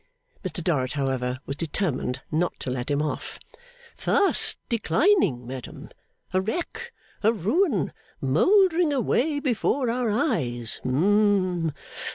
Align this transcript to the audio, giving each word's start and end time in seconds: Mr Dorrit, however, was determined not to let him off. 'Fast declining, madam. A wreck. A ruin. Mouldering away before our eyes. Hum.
Mr 0.43 0.63
Dorrit, 0.63 0.93
however, 0.93 1.37
was 1.45 1.55
determined 1.55 2.21
not 2.31 2.59
to 2.59 2.71
let 2.71 2.89
him 2.89 3.03
off. 3.03 3.37
'Fast 3.95 4.57
declining, 4.67 5.45
madam. 5.45 5.89
A 6.33 6.41
wreck. 6.41 6.91
A 7.21 7.31
ruin. 7.31 7.93
Mouldering 8.19 8.91
away 8.91 9.39
before 9.39 9.91
our 9.91 10.09
eyes. 10.09 10.79
Hum. 10.83 11.71